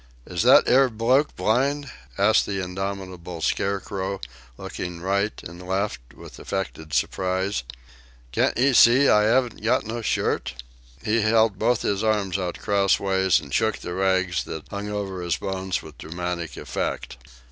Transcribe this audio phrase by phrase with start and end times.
[0.25, 4.19] "Is that 'ere bloke blind?" asked the indomitable scarecrow,
[4.57, 7.61] looking right and left with affected surprise.
[8.31, 10.55] "Can't 'ee see I 'aven't got no shirt?"
[11.05, 15.37] He held both his arms out crosswise and shook the rags that hung over his
[15.37, 17.17] bones with dramatic effect.